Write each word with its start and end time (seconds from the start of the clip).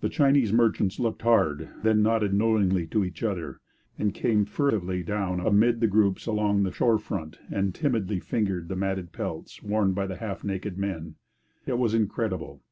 The 0.00 0.08
Chinese 0.08 0.50
merchants 0.50 0.98
looked 0.98 1.20
hard; 1.20 1.68
then 1.82 2.00
nodded 2.02 2.32
knowingly 2.32 2.86
to 2.86 3.04
each 3.04 3.22
other, 3.22 3.60
and 3.98 4.14
came 4.14 4.46
furtively 4.46 5.02
down 5.02 5.40
amid 5.40 5.80
the 5.80 5.86
groups 5.86 6.24
along 6.24 6.62
the 6.62 6.72
shore 6.72 6.96
front 6.98 7.38
and 7.50 7.74
timidly 7.74 8.18
fingered 8.18 8.68
the 8.68 8.76
matted 8.76 9.12
pelts 9.12 9.62
worn 9.62 9.92
by 9.92 10.06
the 10.06 10.16
half 10.16 10.42
naked 10.42 10.78
men. 10.78 11.16
It 11.66 11.76
was 11.76 11.92
incredible. 11.92 12.62